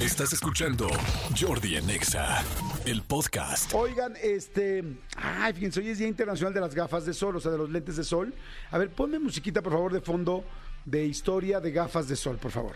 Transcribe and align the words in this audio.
Estás 0.00 0.32
escuchando 0.32 0.88
Jordi 1.38 1.76
Anexa, 1.76 2.42
el 2.86 3.02
podcast. 3.02 3.74
Oigan, 3.74 4.14
este. 4.22 4.82
Ay, 5.14 5.52
fíjense, 5.52 5.80
hoy 5.80 5.90
es 5.90 5.98
Día 5.98 6.08
Internacional 6.08 6.54
de 6.54 6.60
las 6.62 6.74
Gafas 6.74 7.04
de 7.04 7.12
Sol, 7.12 7.36
o 7.36 7.40
sea, 7.40 7.52
de 7.52 7.58
los 7.58 7.68
lentes 7.68 7.96
de 7.96 8.04
sol. 8.04 8.32
A 8.70 8.78
ver, 8.78 8.88
ponme 8.88 9.18
musiquita, 9.18 9.60
por 9.60 9.74
favor, 9.74 9.92
de 9.92 10.00
fondo 10.00 10.42
de 10.86 11.04
historia 11.04 11.60
de 11.60 11.70
gafas 11.70 12.08
de 12.08 12.16
sol, 12.16 12.38
por 12.38 12.50
favor. 12.50 12.72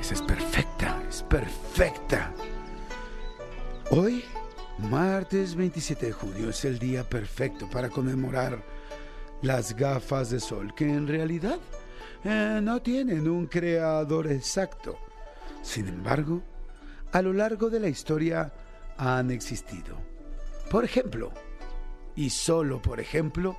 Esa 0.00 0.14
es 0.14 0.22
perfecta, 0.22 1.02
es 1.08 1.24
perfecta. 1.24 2.32
Hoy, 3.90 4.22
martes 4.78 5.56
27 5.56 6.06
de 6.06 6.12
junio, 6.12 6.50
es 6.50 6.64
el 6.64 6.78
día 6.78 7.02
perfecto 7.02 7.68
para 7.68 7.88
conmemorar 7.88 8.62
las 9.42 9.74
gafas 9.74 10.30
de 10.30 10.38
sol, 10.38 10.72
que 10.76 10.84
en 10.84 11.08
realidad 11.08 11.58
eh, 12.24 12.60
no 12.62 12.82
tienen 12.82 13.28
un 13.28 13.46
creador 13.46 14.30
exacto. 14.30 14.98
Sin 15.62 15.88
embargo, 15.88 16.42
a 17.12 17.22
lo 17.22 17.32
largo 17.32 17.70
de 17.70 17.80
la 17.80 17.88
historia 17.88 18.52
han 18.96 19.30
existido. 19.30 19.96
Por 20.70 20.84
ejemplo, 20.84 21.32
y 22.14 22.28
solo 22.30 22.80
por 22.82 23.00
ejemplo, 23.00 23.56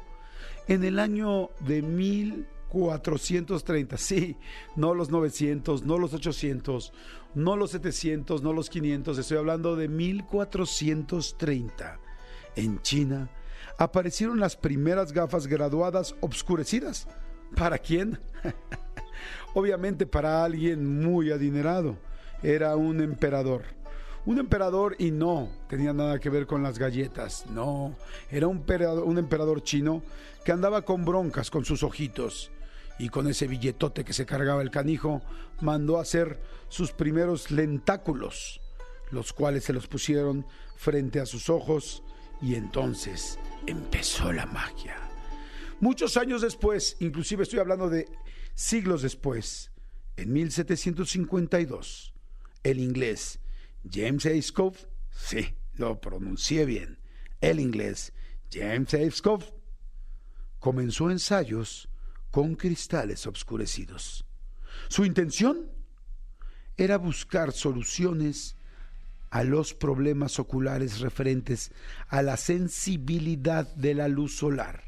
en 0.68 0.84
el 0.84 0.99
año 0.99 1.49
de 1.62 1.81
1430, 1.81 3.98
sí, 3.98 4.38
no 4.76 4.93
los 4.93 5.09
900, 5.09 5.84
no 5.84 5.98
los 5.98 6.13
800, 6.13 6.93
no 7.35 7.55
los 7.55 7.71
700, 7.71 8.41
no 8.41 8.52
los 8.54 8.70
500, 8.70 9.18
estoy 9.18 9.38
hablando 9.38 9.76
de 9.76 9.88
1430. 9.88 11.99
En 12.55 12.82
China 12.82 13.29
aparecieron 13.77 14.40
las 14.40 14.55
primeras 14.55 15.12
gafas 15.13 15.48
graduadas 15.48 16.16
obscurecidas. 16.20 17.07
¿Para 17.55 17.77
quién? 17.77 18.19
Obviamente 19.53 20.05
para 20.05 20.43
alguien 20.43 21.01
muy 21.01 21.31
adinerado. 21.31 21.97
Era 22.43 22.75
un 22.75 23.01
emperador. 23.01 23.63
Un 24.26 24.39
emperador 24.39 24.95
y 24.99 25.12
no 25.12 25.49
tenía 25.70 25.93
nada 25.93 26.20
que 26.20 26.29
ver 26.29 26.45
con 26.45 26.62
las 26.62 26.77
galletas, 26.77 27.45
no. 27.48 27.95
Era 28.29 28.48
un 28.48 29.17
emperador, 29.17 29.63
chino 29.63 30.04
que 30.43 30.51
andaba 30.51 30.81
con 30.81 31.05
broncas 31.05 31.49
con 31.49 31.63
sus 31.63 31.81
ojitos 31.81 32.51
y 32.99 33.07
con 33.07 33.27
ese 33.27 33.48
billetote 33.48 34.04
que 34.04 34.11
se 34.11 34.26
cargaba 34.26 34.61
el 34.61 34.70
canijo, 34.70 35.21
mandó 35.61 35.98
a 35.98 36.01
hacer 36.01 36.41
sus 36.67 36.91
primeros 36.91 37.51
lentáculos, 37.51 38.59
los 39.11 39.32
cuales 39.32 39.63
se 39.63 39.73
los 39.73 39.87
pusieron 39.87 40.45
frente 40.76 41.21
a 41.21 41.26
sus 41.26 41.49
ojos 41.49 42.04
y 42.41 42.55
entonces 42.55 43.39
empezó 43.65 44.34
la 44.34 44.45
magia. 44.45 45.07
Muchos 45.79 46.17
años 46.17 46.41
después, 46.41 46.97
inclusive 46.99 47.43
estoy 47.43 47.59
hablando 47.59 47.87
de 47.87 48.07
siglos 48.55 49.03
después, 49.03 49.71
en 50.15 50.33
1752, 50.33 52.13
el 52.63 52.79
inglés 52.79 53.39
James 53.89 54.25
A. 54.25 54.41
Scove, 54.41 54.87
sí, 55.11 55.53
lo 55.75 56.01
pronuncié 56.01 56.65
bien, 56.65 56.98
el 57.41 57.59
inglés 57.59 58.11
James 58.51 58.91
A. 58.95 59.11
Scove, 59.11 59.45
comenzó 60.59 61.11
ensayos 61.11 61.89
con 62.31 62.55
cristales 62.55 63.27
obscurecidos. 63.27 64.25
Su 64.89 65.05
intención 65.05 65.69
era 66.75 66.97
buscar 66.97 67.51
soluciones 67.51 68.55
a 69.29 69.44
los 69.44 69.75
problemas 69.75 70.39
oculares 70.39 71.01
referentes 71.01 71.72
a 72.07 72.23
la 72.23 72.35
sensibilidad 72.38 73.72
de 73.75 73.94
la 73.94 74.07
luz 74.07 74.38
solar. 74.38 74.87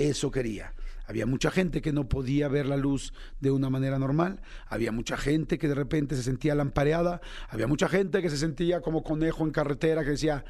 Eso 0.00 0.30
quería. 0.30 0.72
Había 1.06 1.26
mucha 1.26 1.50
gente 1.50 1.82
que 1.82 1.92
no 1.92 2.08
podía 2.08 2.48
ver 2.48 2.64
la 2.64 2.78
luz 2.78 3.12
de 3.38 3.50
una 3.50 3.68
manera 3.68 3.98
normal, 3.98 4.40
había 4.66 4.92
mucha 4.92 5.18
gente 5.18 5.58
que 5.58 5.68
de 5.68 5.74
repente 5.74 6.16
se 6.16 6.22
sentía 6.22 6.54
lampareada, 6.54 7.20
había 7.50 7.66
mucha 7.66 7.86
gente 7.86 8.22
que 8.22 8.30
se 8.30 8.38
sentía 8.38 8.80
como 8.80 9.04
conejo 9.04 9.44
en 9.44 9.50
carretera 9.50 10.02
que 10.02 10.12
decía, 10.12 10.42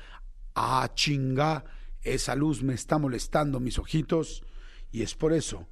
ah, 0.55 0.89
chinga, 0.95 1.65
esa 2.03 2.37
luz 2.37 2.63
me 2.63 2.75
está 2.75 2.99
molestando 2.99 3.59
mis 3.59 3.81
ojitos. 3.81 4.45
Y 4.93 5.03
es 5.03 5.17
por 5.17 5.33
eso 5.33 5.69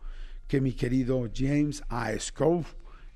que 0.48 0.60
mi 0.60 0.72
querido 0.72 1.30
James 1.32 1.84
A. 1.88 2.10
Scove 2.18 2.66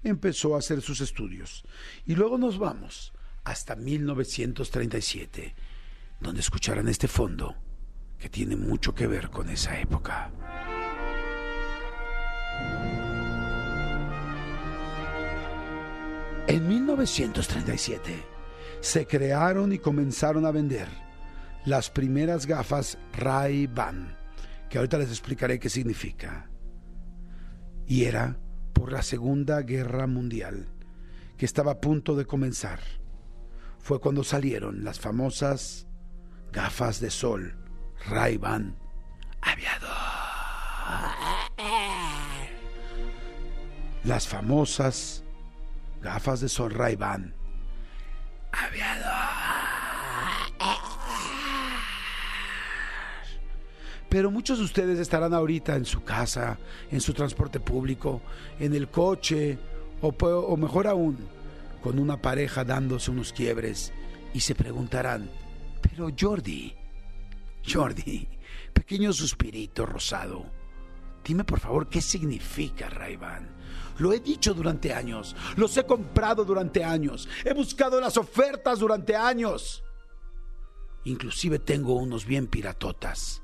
empezó 0.04 0.54
a 0.54 0.60
hacer 0.60 0.80
sus 0.80 1.00
estudios. 1.00 1.64
Y 2.06 2.14
luego 2.14 2.38
nos 2.38 2.56
vamos 2.56 3.12
hasta 3.42 3.74
1937, 3.74 5.56
donde 6.20 6.40
escucharán 6.40 6.86
este 6.86 7.08
fondo 7.08 7.56
que 8.22 8.28
tiene 8.28 8.54
mucho 8.54 8.94
que 8.94 9.08
ver 9.08 9.30
con 9.30 9.50
esa 9.50 9.80
época. 9.80 10.30
En 16.46 16.68
1937 16.68 18.24
se 18.80 19.06
crearon 19.08 19.72
y 19.72 19.80
comenzaron 19.80 20.46
a 20.46 20.52
vender 20.52 20.86
las 21.64 21.90
primeras 21.90 22.46
gafas 22.46 22.96
Ray-Ban, 23.12 24.16
que 24.70 24.78
ahorita 24.78 24.98
les 24.98 25.08
explicaré 25.08 25.58
qué 25.58 25.68
significa. 25.68 26.48
Y 27.88 28.04
era 28.04 28.38
por 28.72 28.92
la 28.92 29.02
Segunda 29.02 29.62
Guerra 29.62 30.06
Mundial, 30.06 30.68
que 31.36 31.44
estaba 31.44 31.72
a 31.72 31.80
punto 31.80 32.14
de 32.14 32.24
comenzar. 32.24 32.78
Fue 33.80 33.98
cuando 33.98 34.22
salieron 34.22 34.84
las 34.84 35.00
famosas 35.00 35.88
gafas 36.52 37.00
de 37.00 37.10
sol 37.10 37.61
Ray-Ban 38.08 38.76
Aviador. 39.40 39.88
Las 44.04 44.26
famosas 44.26 45.24
gafas 46.00 46.40
de 46.40 46.48
sol 46.48 46.72
Ray-Ban 46.72 47.34
Aviador. 48.52 49.12
Pero 54.08 54.30
muchos 54.30 54.58
de 54.58 54.64
ustedes 54.64 54.98
estarán 54.98 55.32
ahorita 55.32 55.74
en 55.74 55.86
su 55.86 56.04
casa, 56.04 56.58
en 56.90 57.00
su 57.00 57.14
transporte 57.14 57.60
público, 57.60 58.20
en 58.60 58.74
el 58.74 58.88
coche, 58.88 59.58
o, 60.02 60.08
o 60.08 60.56
mejor 60.58 60.86
aún, 60.86 61.16
con 61.82 61.98
una 61.98 62.20
pareja 62.20 62.62
dándose 62.62 63.10
unos 63.10 63.32
quiebres 63.32 63.90
y 64.34 64.40
se 64.40 64.54
preguntarán, 64.54 65.30
pero 65.80 66.10
Jordi, 66.18 66.74
Jordi, 67.66 68.28
pequeño 68.72 69.12
suspirito 69.12 69.86
rosado, 69.86 70.46
dime 71.24 71.44
por 71.44 71.60
favor 71.60 71.88
qué 71.88 72.00
significa 72.00 72.88
Ray-Ban. 72.88 73.48
Lo 73.98 74.12
he 74.12 74.20
dicho 74.20 74.54
durante 74.54 74.92
años, 74.92 75.36
los 75.56 75.76
he 75.76 75.84
comprado 75.84 76.44
durante 76.44 76.82
años, 76.84 77.28
he 77.44 77.52
buscado 77.52 78.00
las 78.00 78.16
ofertas 78.16 78.78
durante 78.78 79.14
años. 79.14 79.84
Inclusive 81.04 81.58
tengo 81.58 81.94
unos 81.94 82.26
bien 82.26 82.46
piratotas 82.46 83.42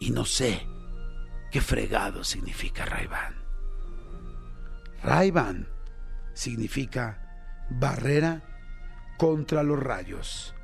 y 0.00 0.10
no 0.10 0.24
sé 0.24 0.66
qué 1.50 1.60
fregado 1.60 2.24
significa 2.24 2.84
Ray-Ban. 2.84 3.34
Ray-Ban 5.02 5.68
significa 6.34 7.66
barrera 7.70 8.42
contra 9.18 9.62
los 9.62 9.78
rayos. 9.78 10.54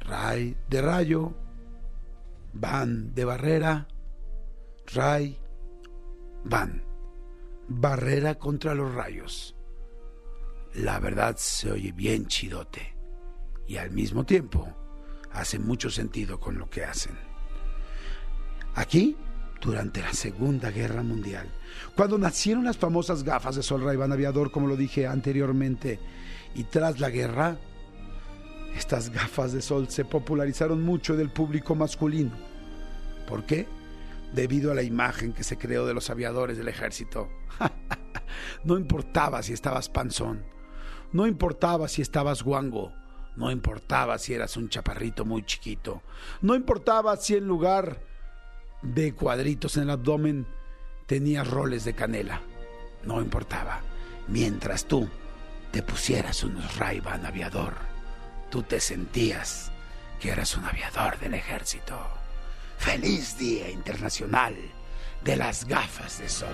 Ray 0.00 0.56
de 0.68 0.82
rayo, 0.82 1.34
van 2.54 3.14
de 3.14 3.24
barrera, 3.24 3.88
ray, 4.94 5.36
van. 6.44 6.82
Barrera 7.66 8.36
contra 8.36 8.74
los 8.74 8.94
rayos. 8.94 9.56
La 10.74 10.98
verdad 11.00 11.36
se 11.36 11.70
oye 11.70 11.92
bien 11.92 12.26
chidote 12.26 12.94
y 13.66 13.76
al 13.76 13.90
mismo 13.90 14.24
tiempo 14.24 14.68
hace 15.32 15.58
mucho 15.58 15.90
sentido 15.90 16.38
con 16.38 16.58
lo 16.58 16.68
que 16.68 16.84
hacen. 16.84 17.16
Aquí, 18.74 19.16
durante 19.60 20.02
la 20.02 20.12
Segunda 20.12 20.70
Guerra 20.70 21.02
Mundial, 21.02 21.48
cuando 21.96 22.18
nacieron 22.18 22.64
las 22.64 22.76
famosas 22.76 23.22
gafas 23.22 23.56
de 23.56 23.62
sol 23.62 23.82
Ray-Ban 23.82 24.12
Aviador, 24.12 24.50
como 24.50 24.66
lo 24.66 24.76
dije 24.76 25.06
anteriormente, 25.06 25.98
y 26.54 26.64
tras 26.64 27.00
la 27.00 27.10
guerra, 27.10 27.56
estas 28.76 29.10
gafas 29.10 29.52
de 29.52 29.62
sol 29.62 29.88
se 29.88 30.04
popularizaron 30.04 30.82
mucho 30.82 31.16
del 31.16 31.30
público 31.30 31.74
masculino. 31.74 32.32
¿Por 33.26 33.44
qué? 33.44 33.66
Debido 34.32 34.72
a 34.72 34.74
la 34.74 34.82
imagen 34.82 35.32
que 35.32 35.44
se 35.44 35.56
creó 35.56 35.86
de 35.86 35.94
los 35.94 36.10
aviadores 36.10 36.58
del 36.58 36.68
ejército. 36.68 37.28
no 38.64 38.76
importaba 38.76 39.42
si 39.42 39.52
estabas 39.52 39.88
panzón, 39.88 40.44
no 41.12 41.26
importaba 41.26 41.88
si 41.88 42.02
estabas 42.02 42.42
guango, 42.42 42.92
no 43.36 43.50
importaba 43.50 44.18
si 44.18 44.34
eras 44.34 44.56
un 44.56 44.68
chaparrito 44.68 45.24
muy 45.24 45.44
chiquito, 45.44 46.02
no 46.42 46.54
importaba 46.54 47.16
si 47.16 47.36
en 47.36 47.46
lugar 47.46 48.02
de 48.82 49.14
cuadritos 49.14 49.76
en 49.76 49.84
el 49.84 49.90
abdomen 49.90 50.46
tenías 51.06 51.48
roles 51.48 51.84
de 51.84 51.94
canela, 51.94 52.40
no 53.04 53.20
importaba. 53.20 53.80
Mientras 54.26 54.86
tú 54.86 55.08
te 55.70 55.82
pusieras 55.82 56.42
unos 56.44 56.76
ray 56.76 57.02
aviador, 57.04 57.93
tú 58.54 58.62
te 58.62 58.78
sentías 58.78 59.72
que 60.20 60.30
eras 60.30 60.56
un 60.56 60.64
aviador 60.64 61.18
del 61.18 61.34
ejército. 61.34 61.98
Feliz 62.78 63.36
Día 63.36 63.68
Internacional 63.68 64.54
de 65.24 65.36
las 65.36 65.64
Gafas 65.64 66.20
de 66.20 66.28
Sol. 66.28 66.48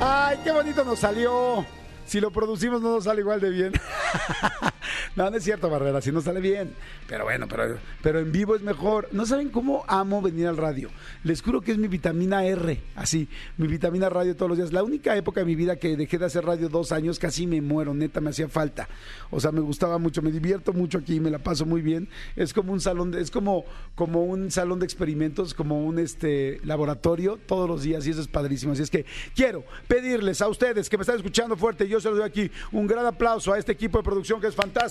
¡Ay, 0.00 0.40
qué 0.42 0.50
bonito 0.50 0.84
nos 0.84 0.98
salió! 0.98 1.64
Si 2.04 2.18
lo 2.18 2.32
producimos 2.32 2.82
no 2.82 2.96
nos 2.96 3.04
sale 3.04 3.20
igual 3.20 3.40
de 3.40 3.50
bien. 3.50 3.72
no, 5.16 5.30
no 5.30 5.36
es 5.36 5.44
cierto, 5.44 5.70
Barrera, 5.70 6.00
si 6.00 6.12
no 6.12 6.20
sale 6.20 6.40
bien. 6.40 6.74
Pero 7.06 7.24
bueno, 7.24 7.46
pero, 7.48 7.78
pero 8.02 8.20
en 8.20 8.32
vivo 8.32 8.54
es 8.54 8.62
mejor. 8.62 9.08
No 9.12 9.26
saben 9.26 9.48
cómo 9.48 9.84
amo 9.88 10.22
venir 10.22 10.46
al 10.46 10.56
radio. 10.56 10.90
Les 11.24 11.42
juro 11.42 11.60
que 11.60 11.72
es 11.72 11.78
mi 11.78 11.88
vitamina 11.88 12.44
R, 12.44 12.80
así, 12.94 13.28
mi 13.56 13.66
vitamina 13.66 14.08
radio 14.08 14.36
todos 14.36 14.50
los 14.50 14.58
días. 14.58 14.72
La 14.72 14.82
única 14.82 15.16
época 15.16 15.40
de 15.40 15.46
mi 15.46 15.54
vida 15.54 15.76
que 15.76 15.96
dejé 15.96 16.18
de 16.18 16.26
hacer 16.26 16.44
radio 16.44 16.68
dos 16.68 16.92
años, 16.92 17.18
casi 17.18 17.46
me 17.46 17.60
muero, 17.60 17.94
neta, 17.94 18.20
me 18.20 18.30
hacía 18.30 18.48
falta. 18.48 18.88
O 19.30 19.40
sea, 19.40 19.52
me 19.52 19.60
gustaba 19.60 19.98
mucho, 19.98 20.22
me 20.22 20.30
divierto 20.30 20.72
mucho 20.72 20.98
aquí, 20.98 21.20
me 21.20 21.30
la 21.30 21.38
paso 21.38 21.66
muy 21.66 21.82
bien. 21.82 22.08
Es 22.36 22.52
como 22.52 22.72
un 22.72 22.80
salón, 22.80 23.10
de, 23.10 23.20
es 23.20 23.30
como, 23.30 23.64
como 23.94 24.24
un 24.24 24.50
salón 24.50 24.78
de 24.78 24.84
experimentos, 24.84 25.54
como 25.54 25.84
un 25.84 25.98
este 25.98 26.60
laboratorio 26.64 27.38
todos 27.46 27.68
los 27.68 27.82
días 27.82 28.06
y 28.06 28.10
eso 28.10 28.20
es 28.20 28.28
padrísimo. 28.28 28.72
Así 28.72 28.82
es 28.82 28.90
que 28.90 29.04
quiero 29.34 29.64
pedirles 29.88 30.40
a 30.42 30.48
ustedes 30.48 30.88
que 30.88 30.96
me 30.96 31.02
están 31.02 31.16
escuchando 31.16 31.56
fuerte, 31.56 31.88
yo 31.88 32.00
se 32.00 32.08
los 32.08 32.18
doy 32.18 32.26
aquí 32.26 32.50
un 32.72 32.86
gran 32.86 33.06
aplauso 33.06 33.52
a 33.52 33.58
este 33.58 33.72
equipo 33.72 33.98
de 33.98 34.04
producción 34.04 34.40
que 34.40 34.46
es 34.46 34.54
fantástico 34.54 34.89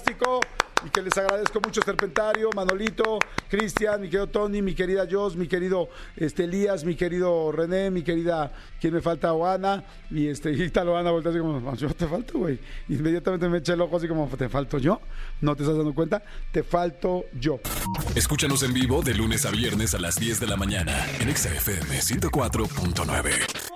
y 0.85 0.89
que 0.89 1.01
les 1.01 1.17
agradezco 1.17 1.59
mucho 1.61 1.81
Serpentario, 1.81 2.49
Manolito, 2.55 3.19
Cristian, 3.49 4.01
mi 4.01 4.07
querido 4.07 4.27
Tony, 4.27 4.61
mi 4.61 4.73
querida 4.73 5.07
Jos, 5.09 5.35
mi 5.35 5.47
querido 5.47 5.89
este, 6.15 6.45
Elías, 6.45 6.85
mi 6.85 6.95
querido 6.95 7.51
René, 7.51 7.91
mi 7.91 8.01
querida, 8.01 8.51
¿quién 8.79 8.93
me 8.93 9.01
falta? 9.01 9.33
Oana, 9.33 9.83
y 10.09 10.27
este, 10.27 10.51
y 10.51 10.69
tal 10.69 10.89
Oana 10.89 11.11
voltea 11.11 11.31
así 11.31 11.39
como, 11.39 11.75
yo 11.75 11.89
te 11.89 12.07
falto, 12.07 12.39
güey. 12.39 12.59
Inmediatamente 12.87 13.49
me 13.49 13.57
echa 13.57 13.73
el 13.73 13.81
ojo 13.81 13.97
así 13.97 14.07
como, 14.07 14.27
¿te 14.27 14.47
falto 14.49 14.77
yo? 14.77 15.01
¿No 15.41 15.55
te 15.55 15.63
estás 15.63 15.77
dando 15.77 15.93
cuenta? 15.93 16.23
Te 16.51 16.63
falto 16.63 17.25
yo. 17.39 17.59
Escúchanos 18.15 18.63
en 18.63 18.73
vivo 18.73 19.01
de 19.01 19.13
lunes 19.13 19.45
a 19.45 19.51
viernes 19.51 19.93
a 19.93 19.99
las 19.99 20.15
10 20.15 20.39
de 20.39 20.47
la 20.47 20.55
mañana 20.55 21.05
en 21.19 21.35
XFM 21.35 21.99
104.9. 21.99 23.68